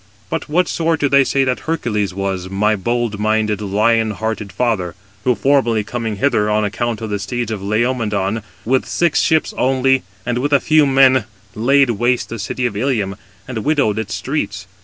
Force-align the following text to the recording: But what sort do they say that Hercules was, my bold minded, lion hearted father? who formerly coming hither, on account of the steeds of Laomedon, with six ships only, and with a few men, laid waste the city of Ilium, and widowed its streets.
But 0.31 0.49
what 0.49 0.67
sort 0.67 0.99
do 0.99 1.07
they 1.07 1.23
say 1.23 1.43
that 1.43 1.59
Hercules 1.69 2.11
was, 2.11 2.49
my 2.49 2.75
bold 2.75 3.19
minded, 3.19 3.61
lion 3.61 4.09
hearted 4.09 4.51
father? 4.51 4.95
who 5.25 5.35
formerly 5.35 5.83
coming 5.83 6.15
hither, 6.15 6.49
on 6.49 6.65
account 6.65 7.01
of 7.01 7.11
the 7.11 7.19
steeds 7.19 7.51
of 7.51 7.61
Laomedon, 7.61 8.41
with 8.65 8.87
six 8.87 9.21
ships 9.21 9.53
only, 9.59 10.01
and 10.25 10.39
with 10.39 10.53
a 10.53 10.59
few 10.59 10.87
men, 10.87 11.25
laid 11.53 11.91
waste 11.91 12.29
the 12.29 12.39
city 12.39 12.65
of 12.65 12.75
Ilium, 12.75 13.15
and 13.47 13.59
widowed 13.63 13.99
its 13.99 14.15
streets. 14.15 14.65